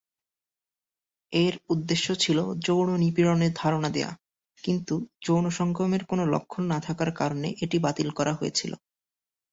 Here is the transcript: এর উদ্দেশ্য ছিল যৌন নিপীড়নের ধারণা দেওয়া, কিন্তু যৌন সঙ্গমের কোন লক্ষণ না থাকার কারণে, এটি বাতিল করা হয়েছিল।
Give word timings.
এর 1.33 1.53
উদ্দেশ্য 1.69 2.07
ছিল 2.15 2.37
যৌন 2.65 2.89
নিপীড়নের 3.03 3.53
ধারণা 3.55 3.89
দেওয়া, 3.89 4.13
কিন্তু 4.63 4.95
যৌন 5.25 5.45
সঙ্গমের 5.57 6.03
কোন 6.05 6.19
লক্ষণ 6.33 6.63
না 6.67 6.79
থাকার 6.87 7.11
কারণে, 7.19 7.49
এটি 7.63 7.77
বাতিল 7.85 8.09
করা 8.17 8.33
হয়েছিল। 8.33 8.71